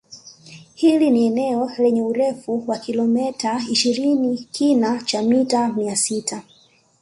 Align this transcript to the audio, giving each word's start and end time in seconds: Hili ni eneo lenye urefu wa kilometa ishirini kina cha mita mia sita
Hili 0.73 1.09
ni 1.09 1.25
eneo 1.25 1.71
lenye 1.77 2.01
urefu 2.01 2.63
wa 2.67 2.77
kilometa 2.77 3.61
ishirini 3.71 4.37
kina 4.51 5.01
cha 5.03 5.21
mita 5.21 5.67
mia 5.73 5.95
sita 5.95 6.43